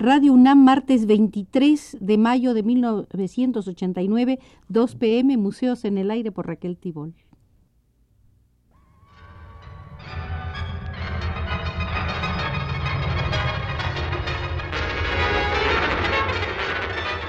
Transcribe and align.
Radio 0.00 0.32
UNAM, 0.32 0.62
martes 0.62 1.06
23 1.06 1.96
de 2.00 2.18
mayo 2.18 2.54
de 2.54 2.62
1989, 2.62 4.38
2 4.68 4.94
pm, 4.94 5.36
Museos 5.36 5.84
en 5.84 5.98
el 5.98 6.12
Aire 6.12 6.30
por 6.30 6.46
Raquel 6.46 6.76
Tibol. 6.76 7.14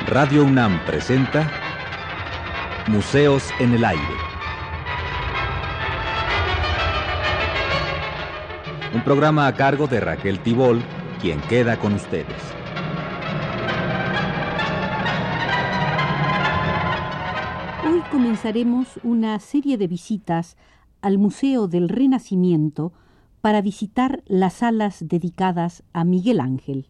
Radio 0.06 0.44
UNAM 0.44 0.80
presenta 0.86 1.50
Museos 2.88 3.50
en 3.60 3.74
el 3.74 3.84
Aire. 3.84 4.04
Un 8.94 9.04
programa 9.04 9.48
a 9.48 9.56
cargo 9.56 9.88
de 9.88 10.00
Raquel 10.00 10.38
Tibol, 10.42 10.84
quien 11.20 11.42
queda 11.42 11.80
con 11.80 11.96
ustedes. 11.96 12.59
Comenzaremos 18.12 19.00
una 19.04 19.40
serie 19.40 19.78
de 19.78 19.88
visitas 19.88 20.58
al 21.02 21.18
Museo 21.18 21.68
del 21.68 21.90
Renacimiento 21.90 22.92
para 23.42 23.62
visitar 23.62 24.24
las 24.26 24.54
salas 24.54 25.08
dedicadas 25.08 25.84
a 25.94 26.04
Miguel 26.04 26.40
Ángel. 26.40 26.88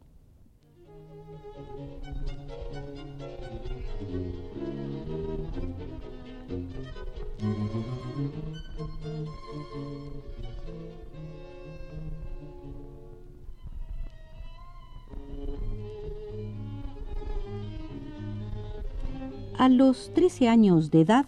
A 19.60 19.68
los 19.68 20.14
13 20.14 20.48
años 20.48 20.90
de 20.90 21.02
edad, 21.02 21.26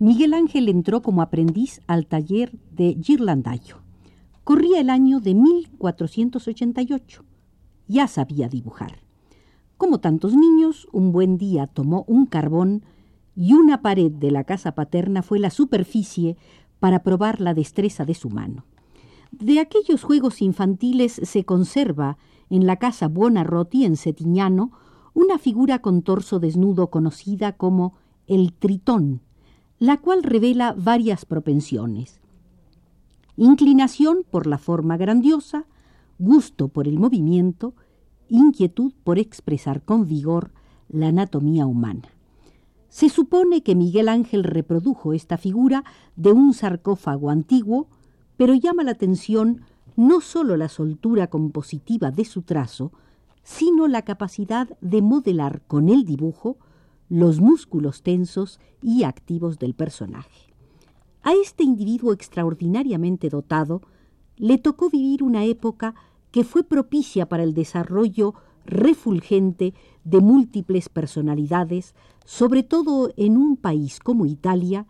Miguel 0.00 0.34
Ángel 0.34 0.68
entró 0.68 1.00
como 1.00 1.22
aprendiz 1.22 1.80
al 1.86 2.08
taller 2.08 2.58
de 2.72 2.98
Girlandayo. 3.00 3.76
Corría 4.42 4.80
el 4.80 4.90
año 4.90 5.20
de 5.20 5.36
1488. 5.36 7.24
Ya 7.86 8.08
sabía 8.08 8.48
dibujar. 8.48 8.98
Como 9.76 10.00
tantos 10.00 10.34
niños, 10.34 10.88
un 10.90 11.12
buen 11.12 11.38
día 11.38 11.68
tomó 11.68 12.04
un 12.08 12.26
carbón 12.26 12.82
y 13.36 13.52
una 13.52 13.80
pared 13.80 14.10
de 14.10 14.32
la 14.32 14.42
casa 14.42 14.72
paterna 14.74 15.22
fue 15.22 15.38
la 15.38 15.50
superficie 15.50 16.36
para 16.80 17.04
probar 17.04 17.40
la 17.40 17.54
destreza 17.54 18.04
de 18.04 18.14
su 18.14 18.28
mano. 18.28 18.64
De 19.30 19.60
aquellos 19.60 20.02
juegos 20.02 20.42
infantiles 20.42 21.20
se 21.22 21.44
conserva 21.44 22.18
en 22.50 22.66
la 22.66 22.74
casa 22.74 23.06
Buonarroti 23.06 23.84
en 23.84 23.94
Setignano 23.94 24.72
una 25.18 25.36
figura 25.36 25.80
con 25.80 26.02
torso 26.02 26.38
desnudo 26.38 26.90
conocida 26.90 27.56
como 27.56 27.94
el 28.28 28.52
tritón, 28.52 29.20
la 29.80 29.96
cual 29.96 30.22
revela 30.22 30.76
varias 30.78 31.24
propensiones. 31.24 32.20
Inclinación 33.36 34.24
por 34.30 34.46
la 34.46 34.58
forma 34.58 34.96
grandiosa, 34.96 35.66
gusto 36.20 36.68
por 36.68 36.86
el 36.86 37.00
movimiento, 37.00 37.74
inquietud 38.28 38.92
por 39.02 39.18
expresar 39.18 39.82
con 39.82 40.06
vigor 40.06 40.52
la 40.88 41.08
anatomía 41.08 41.66
humana. 41.66 42.10
Se 42.88 43.08
supone 43.08 43.64
que 43.64 43.74
Miguel 43.74 44.08
Ángel 44.08 44.44
reprodujo 44.44 45.14
esta 45.14 45.36
figura 45.36 45.82
de 46.14 46.30
un 46.30 46.54
sarcófago 46.54 47.30
antiguo, 47.30 47.88
pero 48.36 48.54
llama 48.54 48.84
la 48.84 48.92
atención 48.92 49.62
no 49.96 50.20
sólo 50.20 50.56
la 50.56 50.68
soltura 50.68 51.26
compositiva 51.26 52.12
de 52.12 52.24
su 52.24 52.42
trazo, 52.42 52.92
sino 53.48 53.88
la 53.88 54.02
capacidad 54.02 54.68
de 54.82 55.00
modelar 55.00 55.62
con 55.66 55.88
el 55.88 56.04
dibujo 56.04 56.58
los 57.08 57.40
músculos 57.40 58.02
tensos 58.02 58.60
y 58.82 59.04
activos 59.04 59.58
del 59.58 59.72
personaje. 59.72 60.52
A 61.22 61.32
este 61.32 61.64
individuo 61.64 62.12
extraordinariamente 62.12 63.30
dotado 63.30 63.80
le 64.36 64.58
tocó 64.58 64.90
vivir 64.90 65.22
una 65.22 65.46
época 65.46 65.94
que 66.30 66.44
fue 66.44 66.62
propicia 66.62 67.26
para 67.26 67.42
el 67.42 67.54
desarrollo 67.54 68.34
refulgente 68.66 69.72
de 70.04 70.20
múltiples 70.20 70.90
personalidades, 70.90 71.94
sobre 72.26 72.62
todo 72.62 73.14
en 73.16 73.38
un 73.38 73.56
país 73.56 73.98
como 73.98 74.26
Italia, 74.26 74.86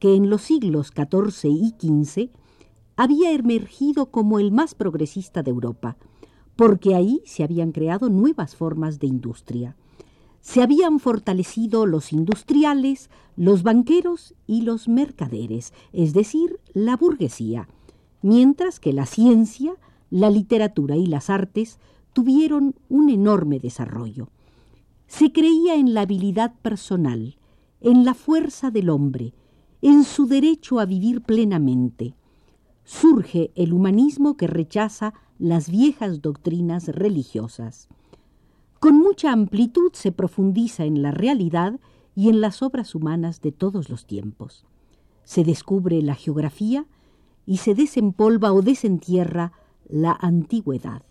que 0.00 0.16
en 0.16 0.30
los 0.30 0.42
siglos 0.42 0.88
XIV 0.88 1.48
y 1.48 1.74
XV 1.78 2.30
había 2.96 3.30
emergido 3.30 4.10
como 4.10 4.40
el 4.40 4.50
más 4.50 4.74
progresista 4.74 5.44
de 5.44 5.52
Europa, 5.52 5.96
porque 6.60 6.94
ahí 6.94 7.22
se 7.24 7.42
habían 7.42 7.72
creado 7.72 8.10
nuevas 8.10 8.54
formas 8.54 8.98
de 8.98 9.06
industria. 9.06 9.76
Se 10.42 10.62
habían 10.62 11.00
fortalecido 11.00 11.86
los 11.86 12.12
industriales, 12.12 13.08
los 13.34 13.62
banqueros 13.62 14.34
y 14.46 14.60
los 14.60 14.86
mercaderes, 14.86 15.72
es 15.94 16.12
decir, 16.12 16.60
la 16.74 16.98
burguesía, 16.98 17.66
mientras 18.20 18.78
que 18.78 18.92
la 18.92 19.06
ciencia, 19.06 19.72
la 20.10 20.28
literatura 20.28 20.96
y 20.96 21.06
las 21.06 21.30
artes 21.30 21.78
tuvieron 22.12 22.74
un 22.90 23.08
enorme 23.08 23.58
desarrollo. 23.58 24.28
Se 25.06 25.32
creía 25.32 25.76
en 25.76 25.94
la 25.94 26.02
habilidad 26.02 26.52
personal, 26.60 27.38
en 27.80 28.04
la 28.04 28.12
fuerza 28.12 28.70
del 28.70 28.90
hombre, 28.90 29.32
en 29.80 30.04
su 30.04 30.26
derecho 30.26 30.78
a 30.78 30.84
vivir 30.84 31.22
plenamente. 31.22 32.12
Surge 32.92 33.52
el 33.54 33.72
humanismo 33.72 34.36
que 34.36 34.48
rechaza 34.48 35.14
las 35.38 35.70
viejas 35.70 36.22
doctrinas 36.22 36.88
religiosas. 36.88 37.86
Con 38.80 38.98
mucha 38.98 39.30
amplitud 39.30 39.92
se 39.92 40.10
profundiza 40.10 40.84
en 40.86 41.00
la 41.00 41.12
realidad 41.12 41.78
y 42.16 42.30
en 42.30 42.40
las 42.40 42.62
obras 42.62 42.96
humanas 42.96 43.40
de 43.42 43.52
todos 43.52 43.90
los 43.90 44.06
tiempos. 44.06 44.66
Se 45.22 45.44
descubre 45.44 46.02
la 46.02 46.16
geografía 46.16 46.84
y 47.46 47.58
se 47.58 47.76
desempolva 47.76 48.52
o 48.52 48.60
desentierra 48.60 49.52
la 49.88 50.18
antigüedad. 50.20 51.04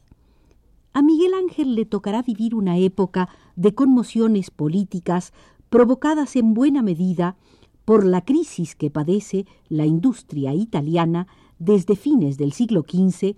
A 0.91 1.01
Miguel 1.01 1.33
Ángel 1.33 1.75
le 1.75 1.85
tocará 1.85 2.23
vivir 2.23 2.55
una 2.55 2.77
época 2.77 3.29
de 3.55 3.73
conmociones 3.73 4.51
políticas 4.51 5.31
provocadas 5.69 6.35
en 6.35 6.53
buena 6.53 6.81
medida 6.81 7.37
por 7.85 8.05
la 8.05 8.25
crisis 8.25 8.75
que 8.75 8.91
padece 8.91 9.45
la 9.69 9.85
industria 9.85 10.53
italiana 10.53 11.27
desde 11.59 11.95
fines 11.95 12.37
del 12.37 12.53
siglo 12.53 12.81
XV 12.81 13.35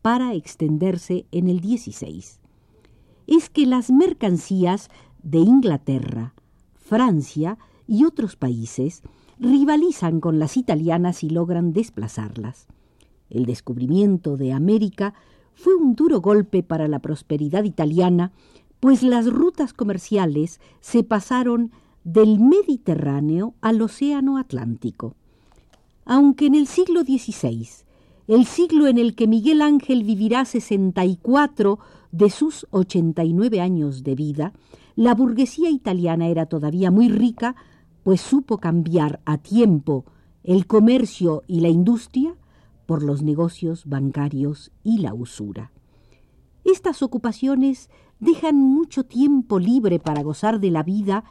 para 0.00 0.34
extenderse 0.34 1.26
en 1.32 1.48
el 1.48 1.60
XVI. 1.60 2.24
Es 3.26 3.50
que 3.50 3.66
las 3.66 3.90
mercancías 3.90 4.88
de 5.22 5.38
Inglaterra, 5.38 6.34
Francia 6.74 7.58
y 7.86 8.04
otros 8.04 8.36
países 8.36 9.02
rivalizan 9.38 10.20
con 10.20 10.38
las 10.38 10.56
italianas 10.56 11.24
y 11.24 11.30
logran 11.30 11.72
desplazarlas. 11.72 12.66
El 13.30 13.46
descubrimiento 13.46 14.36
de 14.36 14.52
América 14.52 15.14
fue 15.54 15.74
un 15.74 15.94
duro 15.94 16.20
golpe 16.20 16.62
para 16.62 16.88
la 16.88 16.98
prosperidad 16.98 17.64
italiana, 17.64 18.32
pues 18.80 19.02
las 19.02 19.26
rutas 19.26 19.72
comerciales 19.72 20.60
se 20.80 21.02
pasaron 21.02 21.72
del 22.04 22.38
Mediterráneo 22.38 23.54
al 23.60 23.80
Océano 23.80 24.36
Atlántico. 24.36 25.14
Aunque 26.04 26.46
en 26.46 26.54
el 26.54 26.66
siglo 26.66 27.02
XVI 27.02 27.84
el 28.26 28.46
siglo 28.46 28.86
en 28.86 28.96
el 28.96 29.14
que 29.14 29.26
Miguel 29.26 29.60
Ángel 29.60 30.02
vivirá 30.02 30.46
64 30.46 31.78
de 32.10 32.30
sus 32.30 32.66
89 32.70 33.60
años 33.60 34.02
de 34.02 34.14
vida, 34.14 34.52
la 34.96 35.14
burguesía 35.14 35.68
italiana 35.68 36.28
era 36.28 36.46
todavía 36.46 36.90
muy 36.90 37.10
rica, 37.10 37.54
pues 38.02 38.22
supo 38.22 38.58
cambiar 38.58 39.20
a 39.26 39.36
tiempo 39.36 40.06
el 40.42 40.66
comercio 40.66 41.42
y 41.46 41.60
la 41.60 41.68
industria 41.68 42.34
por 42.86 43.02
los 43.02 43.22
negocios 43.22 43.84
bancarios 43.86 44.72
y 44.82 44.98
la 44.98 45.12
usura. 45.12 45.70
Estas 46.64 47.02
ocupaciones 47.02 47.90
dejan 48.20 48.56
mucho 48.56 49.04
tiempo 49.04 49.58
libre 49.58 49.98
para 49.98 50.22
gozar 50.22 50.60
de 50.60 50.70
la 50.70 50.82
vida 50.82 51.24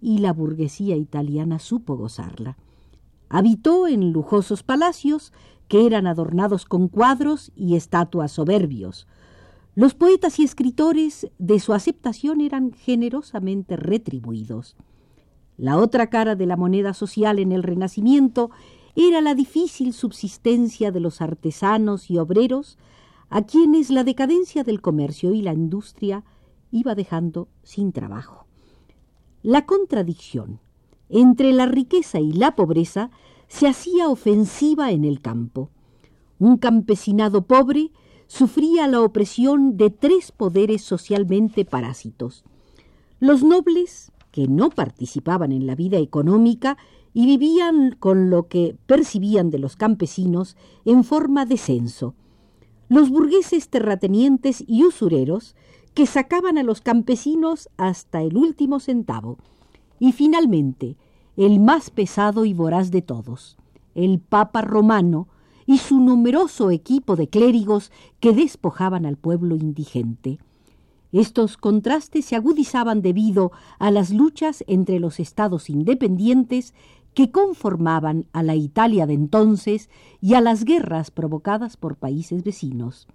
y 0.00 0.18
la 0.18 0.32
burguesía 0.32 0.94
italiana 0.94 1.58
supo 1.58 1.96
gozarla. 1.96 2.56
Habitó 3.28 3.86
en 3.86 4.12
lujosos 4.12 4.62
palacios 4.62 5.32
que 5.68 5.86
eran 5.86 6.06
adornados 6.06 6.64
con 6.64 6.88
cuadros 6.88 7.52
y 7.54 7.76
estatuas 7.76 8.32
soberbios. 8.32 9.06
Los 9.74 9.94
poetas 9.94 10.38
y 10.38 10.44
escritores 10.44 11.30
de 11.38 11.60
su 11.60 11.72
aceptación 11.72 12.40
eran 12.40 12.72
generosamente 12.72 13.76
retribuidos. 13.76 14.76
La 15.56 15.76
otra 15.76 16.08
cara 16.08 16.36
de 16.36 16.46
la 16.46 16.56
moneda 16.56 16.94
social 16.94 17.38
en 17.38 17.52
el 17.52 17.62
Renacimiento 17.62 18.50
era 18.96 19.20
la 19.20 19.34
difícil 19.34 19.92
subsistencia 19.92 20.90
de 20.90 21.00
los 21.00 21.20
artesanos 21.20 22.10
y 22.10 22.18
obreros, 22.18 22.78
a 23.30 23.42
quienes 23.42 23.90
la 23.90 24.04
decadencia 24.04 24.64
del 24.64 24.80
comercio 24.80 25.34
y 25.34 25.42
la 25.42 25.52
industria 25.52 26.24
iba 26.70 26.94
dejando 26.94 27.48
sin 27.62 27.92
trabajo. 27.92 28.46
La 29.42 29.66
contradicción 29.66 30.60
entre 31.08 31.52
la 31.52 31.66
riqueza 31.66 32.20
y 32.20 32.32
la 32.32 32.54
pobreza 32.54 33.10
se 33.48 33.66
hacía 33.66 34.08
ofensiva 34.08 34.90
en 34.92 35.04
el 35.04 35.20
campo. 35.20 35.70
Un 36.38 36.56
campesinado 36.58 37.42
pobre 37.42 37.90
sufría 38.26 38.86
la 38.86 39.00
opresión 39.00 39.76
de 39.76 39.90
tres 39.90 40.32
poderes 40.32 40.82
socialmente 40.82 41.64
parásitos. 41.64 42.44
Los 43.20 43.42
nobles, 43.42 44.12
que 44.30 44.46
no 44.46 44.70
participaban 44.70 45.50
en 45.50 45.66
la 45.66 45.74
vida 45.74 45.98
económica 45.98 46.76
y 47.14 47.26
vivían 47.26 47.96
con 47.98 48.30
lo 48.30 48.46
que 48.46 48.76
percibían 48.86 49.50
de 49.50 49.58
los 49.58 49.76
campesinos 49.76 50.56
en 50.84 51.02
forma 51.02 51.46
de 51.46 51.56
censo. 51.56 52.14
Los 52.88 53.10
burgueses 53.10 53.68
terratenientes 53.68 54.62
y 54.66 54.84
usureros, 54.84 55.56
que 55.94 56.06
sacaban 56.06 56.58
a 56.58 56.62
los 56.62 56.80
campesinos 56.80 57.68
hasta 57.76 58.22
el 58.22 58.36
último 58.36 58.78
centavo. 58.78 59.38
Y 59.98 60.12
finalmente, 60.12 60.96
el 61.36 61.60
más 61.60 61.90
pesado 61.90 62.44
y 62.44 62.54
voraz 62.54 62.90
de 62.90 63.02
todos, 63.02 63.56
el 63.94 64.20
Papa 64.20 64.62
romano, 64.62 65.28
y 65.68 65.76
su 65.76 66.00
numeroso 66.00 66.70
equipo 66.70 67.14
de 67.14 67.28
clérigos 67.28 67.92
que 68.20 68.32
despojaban 68.32 69.04
al 69.04 69.18
pueblo 69.18 69.54
indigente. 69.54 70.38
Estos 71.12 71.58
contrastes 71.58 72.24
se 72.24 72.36
agudizaban 72.36 73.02
debido 73.02 73.52
a 73.78 73.90
las 73.90 74.10
luchas 74.10 74.64
entre 74.66 74.98
los 74.98 75.20
estados 75.20 75.68
independientes 75.68 76.72
que 77.12 77.30
conformaban 77.30 78.24
a 78.32 78.42
la 78.42 78.54
Italia 78.54 79.06
de 79.06 79.12
entonces 79.12 79.90
y 80.22 80.34
a 80.34 80.40
las 80.40 80.64
guerras 80.64 81.10
provocadas 81.10 81.76
por 81.76 81.96
países 81.96 82.44
vecinos. 82.44 83.06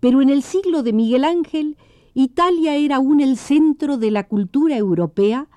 Pero 0.00 0.22
en 0.22 0.30
el 0.30 0.42
siglo 0.42 0.82
de 0.82 0.94
Miguel 0.94 1.24
Ángel, 1.24 1.76
Italia 2.14 2.76
era 2.76 2.96
aún 2.96 3.20
el 3.20 3.36
centro 3.36 3.98
de 3.98 4.10
la 4.10 4.28
cultura 4.28 4.78
europea 4.78 5.48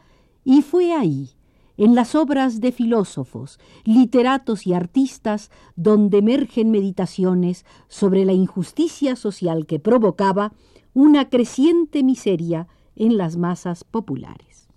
y 0.43 0.61
fue 0.61 0.93
ahí, 0.93 1.31
en 1.77 1.95
las 1.95 2.13
obras 2.13 2.59
de 2.59 2.71
filósofos, 2.71 3.59
literatos 3.85 4.67
y 4.67 4.73
artistas 4.73 5.49
donde 5.75 6.17
emergen 6.19 6.71
meditaciones 6.71 7.65
sobre 7.87 8.25
la 8.25 8.33
injusticia 8.33 9.15
social 9.15 9.65
que 9.65 9.79
provocaba 9.79 10.53
una 10.93 11.29
creciente 11.29 12.03
miseria 12.03 12.67
en 12.95 13.17
las 13.17 13.37
masas 13.37 13.83
populares. 13.83 14.68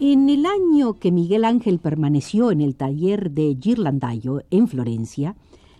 En 0.00 0.28
el 0.28 0.44
año 0.44 0.98
que 0.98 1.12
Miguel 1.12 1.44
Ángel 1.44 1.78
permaneció 1.78 2.50
en 2.50 2.60
el 2.60 2.74
taller 2.74 3.30
de 3.30 3.54
Ghirlandaio 3.54 4.42
en 4.50 4.66
Florencia, 4.66 5.36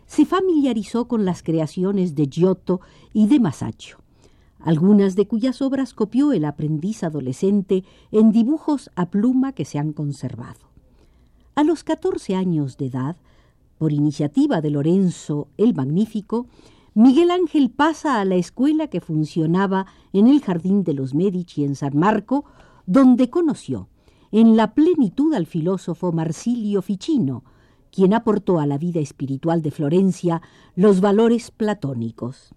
se 0.06 0.25
familiarizó 0.25 1.08
con 1.08 1.25
las 1.25 1.43
creaciones 1.43 2.14
de 2.14 2.28
Giotto 2.28 2.81
y 3.12 3.26
de 3.26 3.40
Masaccio, 3.40 3.99
algunas 4.61 5.16
de 5.16 5.26
cuyas 5.26 5.61
obras 5.61 5.94
copió 5.94 6.32
el 6.32 6.44
aprendiz 6.44 7.02
adolescente 7.02 7.82
en 8.12 8.31
dibujos 8.31 8.88
a 8.94 9.11
pluma 9.11 9.52
que 9.52 9.64
se 9.64 9.81
han 9.81 9.93
conservado. 9.93 10.60
A 11.56 11.64
los 11.64 11.82
14 11.82 12.37
años 12.37 12.76
de 12.76 12.87
edad, 12.87 13.17
por 13.78 13.93
iniciativa 13.93 14.60
de 14.60 14.70
Lorenzo 14.70 15.49
el 15.56 15.75
Magnífico, 15.75 16.46
Miguel 16.94 17.32
Ángel 17.32 17.69
pasa 17.69 18.20
a 18.20 18.25
la 18.25 18.37
escuela 18.37 18.87
que 18.87 19.00
funcionaba 19.00 19.87
en 20.12 20.28
el 20.28 20.40
Jardín 20.40 20.84
de 20.84 20.94
los 20.94 21.14
Medici 21.14 21.64
en 21.64 21.75
San 21.75 21.99
Marco, 21.99 22.44
donde 22.87 23.28
conoció 23.28 23.88
en 24.40 24.56
la 24.56 24.75
plenitud 24.75 25.32
al 25.32 25.46
filósofo 25.46 26.10
Marsilio 26.10 26.82
Ficino, 26.82 27.44
quien 27.92 28.12
aportó 28.12 28.58
a 28.58 28.66
la 28.66 28.78
vida 28.78 28.98
espiritual 28.98 29.62
de 29.62 29.70
Florencia 29.70 30.42
los 30.75 31.00
valores 31.00 31.52
platónicos. 31.52 32.52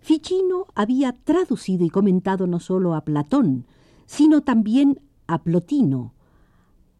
Ficino 0.00 0.66
había 0.74 1.12
traducido 1.12 1.84
y 1.84 1.90
comentado 1.90 2.48
no 2.48 2.58
solo 2.58 2.96
a 2.96 3.02
Platón, 3.02 3.66
sino 4.04 4.40
también 4.40 5.00
a 5.28 5.44
Plotino, 5.44 6.12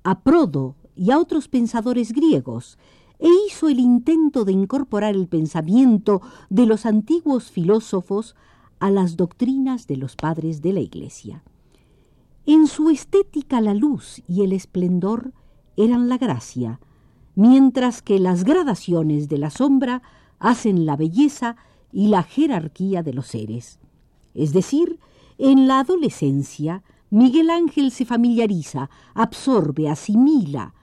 a 0.04 0.20
Prodo 0.20 0.76
y 0.94 1.10
a 1.10 1.18
otros 1.18 1.48
pensadores 1.48 2.12
griegos, 2.12 2.78
e 3.18 3.28
hizo 3.48 3.68
el 3.68 3.80
intento 3.80 4.44
de 4.44 4.52
incorporar 4.52 5.16
el 5.16 5.26
pensamiento 5.26 6.22
de 6.48 6.66
los 6.66 6.86
antiguos 6.86 7.50
filósofos 7.50 8.36
a 8.78 8.88
las 8.92 9.16
doctrinas 9.16 9.88
de 9.88 9.96
los 9.96 10.14
padres 10.14 10.62
de 10.62 10.74
la 10.74 10.80
Iglesia. 10.80 11.42
En 12.44 12.66
su 12.66 12.90
estética 12.90 13.60
la 13.60 13.72
luz 13.72 14.20
y 14.26 14.42
el 14.42 14.52
esplendor 14.52 15.32
eran 15.76 16.08
la 16.08 16.18
gracia, 16.18 16.80
mientras 17.36 18.02
que 18.02 18.18
las 18.18 18.42
gradaciones 18.42 19.28
de 19.28 19.38
la 19.38 19.50
sombra 19.50 20.02
hacen 20.40 20.84
la 20.84 20.96
belleza 20.96 21.54
y 21.92 22.08
la 22.08 22.24
jerarquía 22.24 23.04
de 23.04 23.12
los 23.12 23.28
seres. 23.28 23.78
Es 24.34 24.52
decir, 24.52 24.98
en 25.38 25.68
la 25.68 25.80
adolescencia, 25.80 26.82
Miguel 27.10 27.48
Ángel 27.48 27.92
se 27.92 28.04
familiariza, 28.04 28.90
absorbe, 29.14 29.88
asimila, 29.88 30.74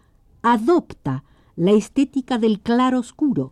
adopta 0.42 1.26
la 1.58 1.72
estética 1.72 2.38
del 2.38 2.62
claro 2.62 3.00
oscuro, 3.00 3.52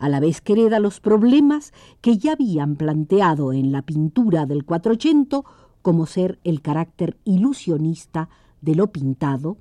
a 0.00 0.08
la 0.08 0.18
vez 0.18 0.40
que 0.40 0.54
hereda 0.54 0.80
los 0.80 0.98
problemas 0.98 1.72
que 2.00 2.18
ya 2.18 2.32
habían 2.32 2.74
planteado 2.74 3.52
en 3.52 3.70
la 3.70 3.82
pintura 3.82 4.44
del 4.44 4.64
480 4.64 5.63
como 5.84 6.06
ser 6.06 6.40
el 6.44 6.62
carácter 6.62 7.18
ilusionista 7.24 8.30
de 8.62 8.74
lo 8.74 8.90
pintado, 8.90 9.58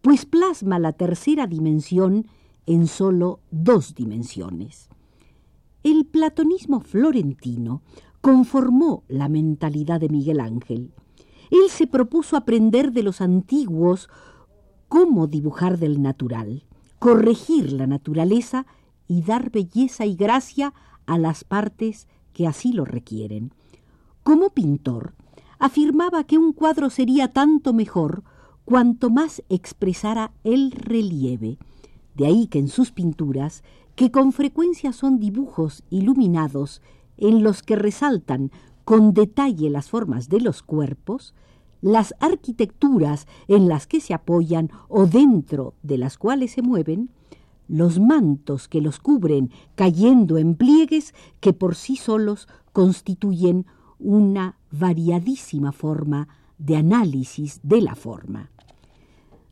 pues 0.00 0.24
plasma 0.24 0.78
la 0.78 0.94
tercera 0.94 1.46
dimensión 1.46 2.28
en 2.64 2.86
sólo 2.86 3.40
dos 3.50 3.94
dimensiones. 3.94 4.88
El 5.82 6.06
platonismo 6.06 6.80
florentino 6.80 7.82
conformó 8.22 9.04
la 9.06 9.28
mentalidad 9.28 10.00
de 10.00 10.08
Miguel 10.08 10.40
Ángel. 10.40 10.94
Él 11.50 11.68
se 11.68 11.86
propuso 11.86 12.38
aprender 12.38 12.92
de 12.92 13.02
los 13.02 13.20
antiguos 13.20 14.08
cómo 14.88 15.26
dibujar 15.26 15.78
del 15.78 16.00
natural, 16.00 16.64
corregir 16.98 17.72
la 17.72 17.86
naturaleza 17.86 18.64
y 19.06 19.20
dar 19.20 19.50
belleza 19.50 20.06
y 20.06 20.16
gracia 20.16 20.72
a 21.04 21.18
las 21.18 21.44
partes 21.44 22.08
que 22.32 22.46
así 22.46 22.72
lo 22.72 22.86
requieren. 22.86 23.52
Como 24.22 24.48
pintor, 24.54 25.14
afirmaba 25.58 26.24
que 26.24 26.38
un 26.38 26.52
cuadro 26.52 26.90
sería 26.90 27.32
tanto 27.32 27.72
mejor 27.72 28.22
cuanto 28.64 29.10
más 29.10 29.42
expresara 29.48 30.32
el 30.44 30.72
relieve. 30.72 31.58
De 32.14 32.26
ahí 32.26 32.46
que 32.46 32.58
en 32.58 32.68
sus 32.68 32.92
pinturas, 32.92 33.62
que 33.94 34.10
con 34.10 34.32
frecuencia 34.32 34.92
son 34.92 35.18
dibujos 35.18 35.84
iluminados 35.90 36.82
en 37.16 37.42
los 37.42 37.62
que 37.62 37.76
resaltan 37.76 38.50
con 38.84 39.14
detalle 39.14 39.70
las 39.70 39.88
formas 39.88 40.28
de 40.28 40.40
los 40.40 40.62
cuerpos, 40.62 41.34
las 41.80 42.14
arquitecturas 42.20 43.26
en 43.48 43.68
las 43.68 43.86
que 43.86 44.00
se 44.00 44.14
apoyan 44.14 44.70
o 44.88 45.06
dentro 45.06 45.74
de 45.82 45.98
las 45.98 46.18
cuales 46.18 46.52
se 46.52 46.62
mueven, 46.62 47.10
los 47.68 47.98
mantos 47.98 48.68
que 48.68 48.80
los 48.80 48.98
cubren 48.98 49.50
cayendo 49.74 50.38
en 50.38 50.54
pliegues 50.54 51.14
que 51.40 51.52
por 51.52 51.74
sí 51.74 51.96
solos 51.96 52.48
constituyen 52.72 53.66
una 53.98 54.56
variadísima 54.78 55.72
forma 55.72 56.28
de 56.58 56.76
análisis 56.76 57.60
de 57.62 57.80
la 57.80 57.94
forma. 57.94 58.50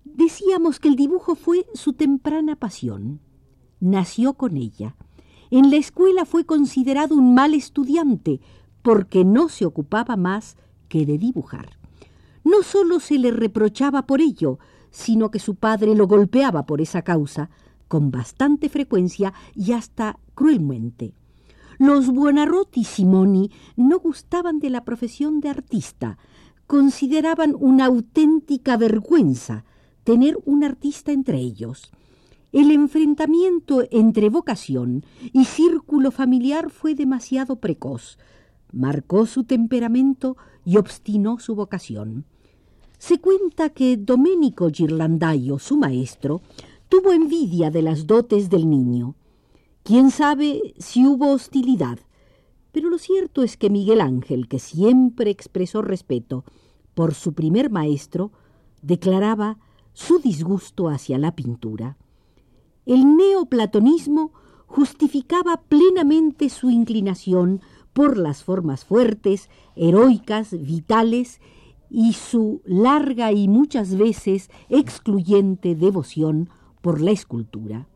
Decíamos 0.05 0.79
que 0.79 0.89
el 0.89 0.97
dibujo 0.97 1.35
fue 1.35 1.67
su 1.75 1.93
temprana 1.93 2.57
pasión. 2.57 3.21
Nació 3.81 4.35
con 4.35 4.57
ella. 4.57 4.97
En 5.51 5.71
la 5.71 5.77
escuela 5.77 6.25
fue 6.25 6.45
considerado 6.45 7.15
un 7.15 7.35
mal 7.35 7.55
estudiante 7.55 8.41
porque 8.83 9.25
no 9.25 9.49
se 9.49 9.67
ocupaba 9.67 10.17
más 10.17 10.57
que 10.89 11.07
de 11.07 11.19
dibujar. 11.19 11.79
No 12.45 12.63
sólo 12.63 13.01
se 13.01 13.19
le 13.19 13.31
reprochaba 13.31 14.07
por 14.07 14.21
ello, 14.21 14.59
sino 14.91 15.31
que 15.31 15.39
su 15.39 15.57
padre 15.57 15.95
lo 15.95 16.07
golpeaba 16.07 16.67
por 16.67 16.81
esa 16.81 17.03
causa, 17.03 17.51
con 17.89 18.11
bastante 18.11 18.69
frecuencia 18.69 19.33
y 19.55 19.73
hasta 19.73 20.19
cruelmente. 20.35 21.15
Los 21.79 22.09
Buonarroti 22.11 22.85
Simoni 22.85 23.51
no 23.77 23.99
gustaban 23.99 24.59
de 24.61 24.71
la 24.71 24.85
profesión 24.85 25.41
de 25.41 25.49
artista, 25.49 26.19
consideraban 26.67 27.55
una 27.59 27.87
auténtica 27.87 28.77
vergüenza 28.77 29.65
tener 30.05 30.39
un 30.45 30.65
artista 30.65 31.13
entre 31.13 31.39
ellos. 31.39 31.91
El 32.53 32.71
enfrentamiento 32.71 33.83
entre 33.91 34.29
vocación 34.29 35.05
y 35.33 35.45
círculo 35.47 36.13
familiar 36.13 36.71
fue 36.71 36.95
demasiado 36.95 37.57
precoz, 37.57 38.19
marcó 38.71 39.27
su 39.27 39.45
temperamento 39.45 40.37
y 40.65 40.77
obstinó 40.77 41.41
su 41.41 41.57
vocación. 41.57 42.25
Se 42.99 43.19
cuenta 43.19 43.71
que 43.71 43.97
Domenico 43.97 44.71
Girlandaio, 44.71 45.59
su 45.59 45.77
maestro, 45.77 46.43
tuvo 46.89 47.13
envidia 47.13 47.71
de 47.71 47.83
las 47.83 48.07
dotes 48.07 48.49
del 48.49 48.71
niño. 48.71 49.17
Quién 49.85 50.11
sabe 50.11 50.75
si 50.79 51.07
hubo 51.07 51.31
hostilidad, 51.31 51.99
pero 52.73 52.89
lo 52.89 52.97
cierto 52.97 53.43
es 53.43 53.59
que 53.59 53.69
Miguel 53.69 54.01
Ángel, 54.01 54.49
que 54.49 54.59
siempre 54.59 55.31
expresó 55.31 55.83
respeto 55.83 56.43
por 56.95 57.13
su 57.13 57.35
primer 57.35 57.69
maestro, 57.69 58.33
declaraba 58.81 59.59
su 59.93 60.21
disgusto 60.21 60.89
hacia 60.89 61.19
la 61.19 61.37
pintura. 61.37 61.99
el 62.87 63.15
neoplatonismo 63.15 64.33
justificaba 64.67 65.61
plenamente 65.69 66.49
su 66.49 66.71
inclinación 66.71 67.61
por 67.93 68.17
las 68.17 68.43
formas 68.43 68.87
fuertes, 68.87 69.51
heroicas, 69.77 70.53
vitales 70.63 71.43
y 71.91 72.15
su 72.15 72.63
larga 72.65 73.33
y 73.33 73.49
muchas 73.49 73.99
veces 73.99 74.51
excluyente 74.71 75.75
devoción 75.75 76.49
por 76.81 77.03
la 77.03 77.11
escultura. 77.11 77.87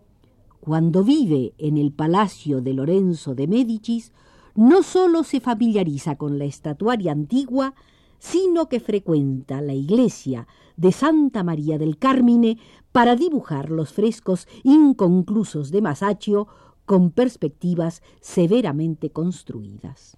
Cuando 0.60 1.04
vive 1.04 1.54
en 1.58 1.76
el 1.76 1.92
palacio 1.92 2.60
de 2.60 2.74
Lorenzo 2.74 3.34
de 3.34 3.46
Médicis, 3.46 4.12
no 4.54 4.82
sólo 4.82 5.22
se 5.22 5.40
familiariza 5.40 6.16
con 6.16 6.38
la 6.38 6.44
estatuaria 6.44 7.12
antigua, 7.12 7.74
sino 8.18 8.68
que 8.68 8.80
frecuenta 8.80 9.60
la 9.60 9.74
iglesia 9.74 10.48
de 10.76 10.92
Santa 10.92 11.44
María 11.44 11.78
del 11.78 11.98
Carmine 11.98 12.58
para 12.92 13.14
dibujar 13.14 13.70
los 13.70 13.92
frescos 13.92 14.48
inconclusos 14.64 15.70
de 15.70 15.82
Masaccio 15.82 16.48
con 16.84 17.10
perspectivas 17.10 18.02
severamente 18.20 19.10
construidas. 19.10 20.16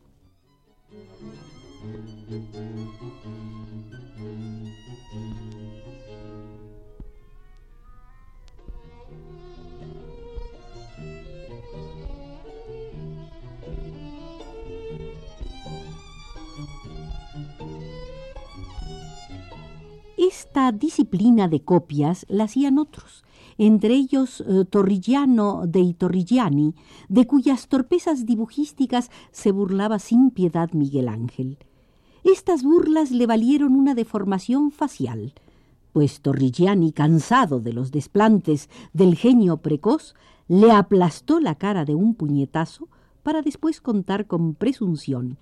Esta 20.30 20.70
disciplina 20.70 21.48
de 21.48 21.64
copias 21.64 22.24
la 22.28 22.44
hacían 22.44 22.78
otros, 22.78 23.24
entre 23.58 23.94
ellos 23.94 24.44
eh, 24.46 24.64
Torrigiano 24.64 25.66
dei 25.66 25.92
Torrigiani, 25.92 26.76
de 27.08 27.26
cuyas 27.26 27.66
torpezas 27.66 28.26
dibujísticas 28.26 29.10
se 29.32 29.50
burlaba 29.50 29.98
sin 29.98 30.30
piedad 30.30 30.70
Miguel 30.72 31.08
Ángel. 31.08 31.58
Estas 32.22 32.62
burlas 32.62 33.10
le 33.10 33.26
valieron 33.26 33.74
una 33.74 33.96
deformación 33.96 34.70
facial, 34.70 35.34
pues 35.92 36.20
Torrigiani, 36.20 36.92
cansado 36.92 37.58
de 37.58 37.72
los 37.72 37.90
desplantes 37.90 38.70
del 38.92 39.16
genio 39.16 39.56
precoz, 39.56 40.14
le 40.46 40.70
aplastó 40.70 41.40
la 41.40 41.56
cara 41.56 41.84
de 41.84 41.96
un 41.96 42.14
puñetazo 42.14 42.86
para 43.24 43.42
después 43.42 43.80
contar 43.80 44.28
con 44.28 44.54
presunción 44.54 45.38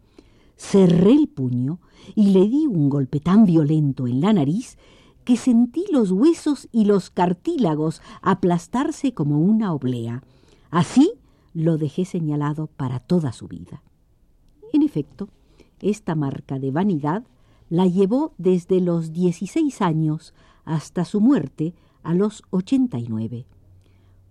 cerré 0.58 1.12
el 1.12 1.28
puño 1.28 1.78
y 2.14 2.32
le 2.32 2.46
di 2.48 2.66
un 2.66 2.90
golpe 2.90 3.20
tan 3.20 3.46
violento 3.46 4.06
en 4.06 4.20
la 4.20 4.32
nariz 4.32 4.76
que 5.24 5.36
sentí 5.36 5.84
los 5.90 6.10
huesos 6.10 6.68
y 6.72 6.84
los 6.84 7.10
cartílagos 7.10 8.02
aplastarse 8.22 9.12
como 9.14 9.40
una 9.40 9.72
oblea. 9.72 10.22
Así 10.70 11.12
lo 11.54 11.78
dejé 11.78 12.04
señalado 12.04 12.66
para 12.66 12.98
toda 12.98 13.32
su 13.32 13.46
vida. 13.46 13.82
En 14.72 14.82
efecto, 14.82 15.28
esta 15.80 16.14
marca 16.14 16.58
de 16.58 16.70
vanidad 16.70 17.24
la 17.70 17.86
llevó 17.86 18.32
desde 18.38 18.80
los 18.80 19.12
16 19.12 19.80
años 19.82 20.34
hasta 20.64 21.04
su 21.04 21.20
muerte 21.20 21.74
a 22.02 22.14
los 22.14 22.42
89. 22.50 23.46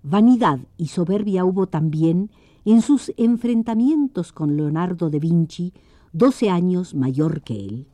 Vanidad 0.03 0.60
y 0.77 0.88
soberbia 0.88 1.46
hubo 1.46 1.67
también 1.67 2.31
en 2.65 2.81
sus 2.81 3.13
enfrentamientos 3.17 4.31
con 4.31 4.57
Leonardo 4.57 5.10
da 5.10 5.19
Vinci, 5.19 5.74
doce 6.18 6.50
años 6.50 6.96
mayor 6.96 7.42
que 7.42 7.54
él. 7.54 7.88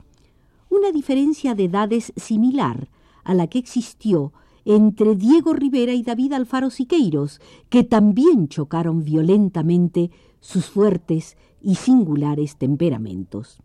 Una 0.70 0.92
diferencia 0.92 1.56
de 1.56 1.65
edades 1.65 2.13
similar 2.15 2.89
a 3.24 3.34
la 3.34 3.48
que 3.48 3.60
existió 3.60 4.34
entre 4.65 5.15
Diego 5.15 5.53
Rivera 5.53 5.94
y 5.94 6.03
David 6.03 6.34
Alfaro 6.34 6.70
Siqueiros, 6.70 7.42
que 7.70 7.84
también 7.84 8.48
chocaron 8.48 9.03
violentamente 9.03 10.10
sus 10.39 10.68
fuertes 10.68 11.38
y 11.62 11.75
singulares 11.75 12.58
temperamentos. 12.58 13.60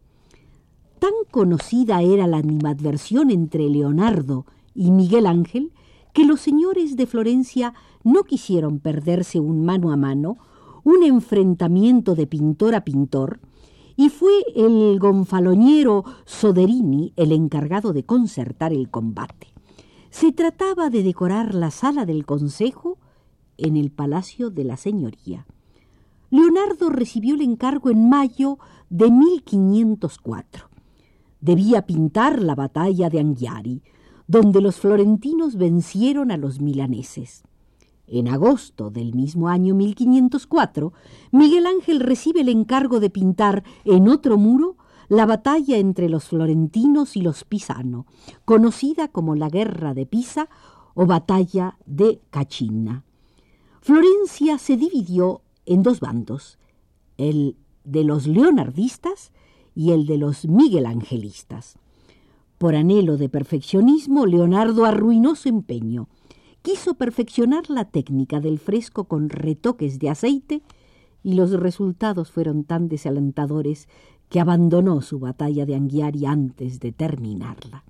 Tan 0.98 1.12
conocida 1.30 2.02
era 2.02 2.26
la 2.26 2.38
animadversión 2.38 3.30
entre 3.30 3.68
Leonardo 3.68 4.46
y 4.74 4.90
Miguel 4.90 5.26
Ángel 5.26 5.72
que 6.12 6.24
los 6.24 6.40
señores 6.40 6.96
de 6.96 7.06
Florencia 7.06 7.74
no 8.02 8.24
quisieron 8.24 8.80
perderse 8.80 9.38
un 9.38 9.64
mano 9.64 9.92
a 9.92 9.96
mano, 9.96 10.38
un 10.82 11.04
enfrentamiento 11.04 12.16
de 12.16 12.26
pintor 12.26 12.74
a 12.74 12.84
pintor, 12.84 13.38
y 13.98 14.10
fue 14.10 14.30
el 14.54 15.00
gonfaloñero 15.00 16.04
Soderini 16.24 17.12
el 17.16 17.32
encargado 17.32 17.92
de 17.92 18.04
concertar 18.04 18.72
el 18.72 18.90
combate. 18.90 19.48
Se 20.08 20.30
trataba 20.30 20.88
de 20.88 21.02
decorar 21.02 21.52
la 21.52 21.72
sala 21.72 22.06
del 22.06 22.24
consejo 22.24 22.98
en 23.56 23.76
el 23.76 23.90
palacio 23.90 24.50
de 24.50 24.62
la 24.62 24.76
señoría. 24.76 25.46
Leonardo 26.30 26.90
recibió 26.90 27.34
el 27.34 27.40
encargo 27.40 27.90
en 27.90 28.08
mayo 28.08 28.60
de 28.88 29.10
1504. 29.10 30.68
Debía 31.40 31.84
pintar 31.84 32.40
la 32.40 32.54
batalla 32.54 33.10
de 33.10 33.18
Anghiari, 33.18 33.82
donde 34.28 34.60
los 34.60 34.76
florentinos 34.76 35.56
vencieron 35.56 36.30
a 36.30 36.36
los 36.36 36.60
milaneses. 36.60 37.42
En 38.10 38.28
agosto 38.28 38.90
del 38.90 39.14
mismo 39.14 39.48
año 39.48 39.74
1504, 39.74 40.92
Miguel 41.30 41.66
Ángel 41.66 42.00
recibe 42.00 42.40
el 42.40 42.48
encargo 42.48 43.00
de 43.00 43.10
pintar 43.10 43.64
en 43.84 44.08
otro 44.08 44.38
muro 44.38 44.76
la 45.08 45.26
batalla 45.26 45.76
entre 45.76 46.08
los 46.08 46.24
florentinos 46.24 47.16
y 47.16 47.22
los 47.22 47.44
pisano, 47.44 48.06
conocida 48.44 49.08
como 49.08 49.34
la 49.34 49.48
Guerra 49.50 49.92
de 49.92 50.06
Pisa 50.06 50.48
o 50.94 51.06
Batalla 51.06 51.78
de 51.84 52.20
Cachina. 52.30 53.04
Florencia 53.80 54.58
se 54.58 54.76
dividió 54.76 55.42
en 55.66 55.82
dos 55.82 56.00
bandos, 56.00 56.58
el 57.18 57.56
de 57.84 58.04
los 58.04 58.26
leonardistas 58.26 59.32
y 59.74 59.92
el 59.92 60.06
de 60.06 60.18
los 60.18 60.46
miguelangelistas. 60.46 61.76
Por 62.56 62.74
anhelo 62.74 63.16
de 63.18 63.28
perfeccionismo, 63.28 64.26
Leonardo 64.26 64.84
arruinó 64.84 65.36
su 65.36 65.48
empeño 65.48 66.08
quiso 66.62 66.94
perfeccionar 66.94 67.70
la 67.70 67.84
técnica 67.84 68.40
del 68.40 68.58
fresco 68.58 69.04
con 69.04 69.28
retoques 69.28 69.98
de 69.98 70.10
aceite 70.10 70.62
y 71.22 71.34
los 71.34 71.52
resultados 71.52 72.30
fueron 72.30 72.64
tan 72.64 72.88
desalentadores 72.88 73.88
que 74.28 74.40
abandonó 74.40 75.00
su 75.02 75.18
batalla 75.18 75.66
de 75.66 75.74
Anghiari 75.74 76.26
antes 76.26 76.80
de 76.80 76.92
terminarla. 76.92 77.84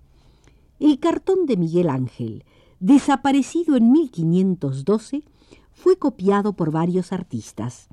El 0.79 0.99
cartón 1.01 1.47
de 1.47 1.57
Miguel 1.57 1.89
Ángel, 1.89 2.45
desaparecido 2.79 3.77
en 3.77 3.91
1512, 3.91 5.25
fue 5.73 5.97
copiado 5.97 6.55
por 6.55 6.71
varios 6.71 7.13
artistas. 7.13 7.89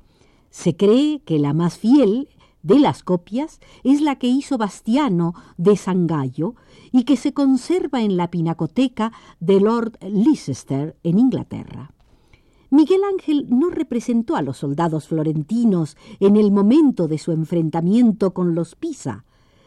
Se 0.50 0.76
cree 0.76 1.20
que 1.20 1.38
la 1.38 1.52
más 1.52 1.78
fiel 1.78 2.28
de 2.66 2.80
las 2.80 3.04
copias 3.04 3.60
es 3.84 4.00
la 4.00 4.16
que 4.16 4.26
hizo 4.26 4.58
Bastiano 4.58 5.34
de 5.56 5.76
Sangallo 5.76 6.56
y 6.90 7.04
que 7.04 7.16
se 7.16 7.32
conserva 7.32 8.02
en 8.02 8.16
la 8.16 8.28
pinacoteca 8.28 9.12
de 9.38 9.60
Lord 9.60 9.98
Leicester 10.00 10.96
en 11.04 11.20
Inglaterra. 11.20 11.92
Miguel 12.70 13.02
Ángel 13.04 13.46
no 13.48 13.70
representó 13.70 14.34
a 14.34 14.42
los 14.42 14.58
soldados 14.58 15.06
florentinos 15.06 15.96
en 16.18 16.36
el 16.36 16.50
momento 16.50 17.06
de 17.06 17.18
su 17.18 17.30
enfrentamiento 17.30 18.34
con 18.34 18.56
los 18.56 18.74
Pisa, 18.74 19.24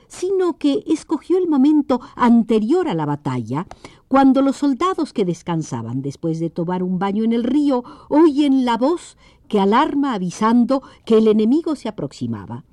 sino 0.10 0.58
que 0.58 0.84
escogió 0.86 1.38
el 1.38 1.48
momento 1.48 2.02
anterior 2.18 2.90
a 2.90 2.96
la 2.96 3.06
batalla, 3.06 3.66
cuando 4.10 4.42
los 4.42 4.58
soldados 4.58 5.14
que 5.14 5.24
descansaban 5.24 6.02
después 6.02 6.42
de 6.42 6.50
tomar 6.50 6.84
un 6.84 7.00
baño 7.00 7.24
en 7.24 7.32
el 7.32 7.46
río 7.46 7.86
oyen 8.10 8.66
la 8.66 8.76
voz 8.76 9.16
que 9.48 9.62
alarma 9.62 10.14
avisando 10.14 10.84
que 11.06 11.20
el 11.20 11.30
enemigo 11.30 11.78
se 11.78 11.88
aproximaba. 11.88 12.66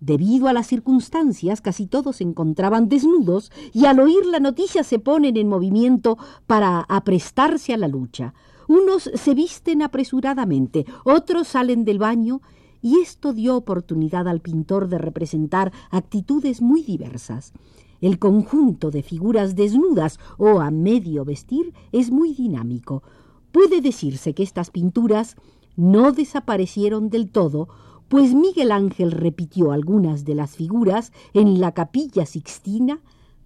Debido 0.00 0.48
a 0.48 0.52
las 0.52 0.66
circunstancias, 0.66 1.62
casi 1.62 1.86
todos 1.86 2.16
se 2.16 2.24
encontraban 2.24 2.88
desnudos 2.88 3.50
y 3.72 3.86
al 3.86 3.98
oír 3.98 4.26
la 4.26 4.40
noticia 4.40 4.84
se 4.84 4.98
ponen 4.98 5.36
en 5.36 5.48
movimiento 5.48 6.18
para 6.46 6.80
aprestarse 6.80 7.72
a 7.72 7.78
la 7.78 7.88
lucha. 7.88 8.34
Unos 8.68 9.10
se 9.14 9.34
visten 9.34 9.80
apresuradamente, 9.80 10.84
otros 11.04 11.48
salen 11.48 11.84
del 11.84 11.98
baño 11.98 12.42
y 12.82 13.00
esto 13.00 13.32
dio 13.32 13.56
oportunidad 13.56 14.28
al 14.28 14.40
pintor 14.40 14.88
de 14.88 14.98
representar 14.98 15.72
actitudes 15.90 16.60
muy 16.60 16.82
diversas. 16.82 17.54
El 18.02 18.18
conjunto 18.18 18.90
de 18.90 19.02
figuras 19.02 19.56
desnudas 19.56 20.18
o 20.36 20.60
a 20.60 20.70
medio 20.70 21.24
vestir 21.24 21.72
es 21.92 22.10
muy 22.10 22.34
dinámico. 22.34 23.02
Puede 23.50 23.80
decirse 23.80 24.34
que 24.34 24.42
estas 24.42 24.70
pinturas 24.70 25.36
no 25.76 26.12
desaparecieron 26.12 27.08
del 27.08 27.30
todo 27.30 27.68
pues 28.08 28.34
Miguel 28.34 28.72
Ángel 28.72 29.10
repitió 29.10 29.72
algunas 29.72 30.24
de 30.24 30.34
las 30.34 30.56
figuras 30.56 31.12
en 31.34 31.60
la 31.60 31.72
capilla 31.72 32.26
sixtina, 32.26 33.00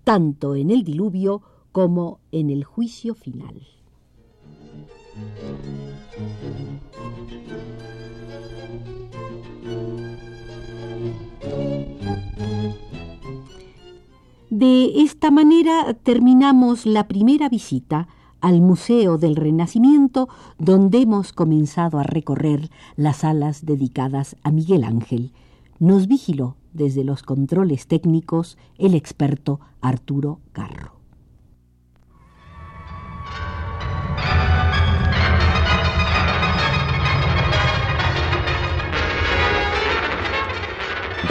tanto 0.04 0.54
en 0.54 0.70
el 0.70 0.84
diluvio 0.84 1.42
como 1.72 2.20
en 2.32 2.50
el 2.50 2.64
juicio 2.64 3.14
final. 3.14 3.66
De 14.50 15.02
esta 15.02 15.30
manera 15.30 15.94
terminamos 15.94 16.84
la 16.84 17.06
primera 17.06 17.48
visita 17.48 18.08
al 18.40 18.60
Museo 18.60 19.18
del 19.18 19.36
Renacimiento, 19.36 20.28
donde 20.58 21.02
hemos 21.02 21.32
comenzado 21.32 21.98
a 21.98 22.02
recorrer 22.02 22.70
las 22.96 23.18
salas 23.18 23.64
dedicadas 23.64 24.36
a 24.42 24.50
Miguel 24.50 24.84
Ángel. 24.84 25.32
Nos 25.78 26.06
vigiló 26.06 26.56
desde 26.72 27.04
los 27.04 27.22
controles 27.22 27.86
técnicos 27.86 28.58
el 28.78 28.94
experto 28.94 29.60
Arturo 29.80 30.40
Carro. 30.52 31.00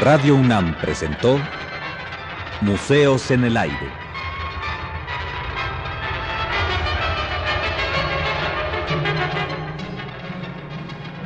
Radio 0.01 0.35
UNAM 0.35 0.75
presentó 0.79 1.37
Museos 2.61 3.31
en 3.31 3.43
el 3.43 3.57
Aire. 3.57 4.08